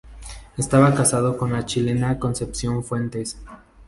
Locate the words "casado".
0.95-1.37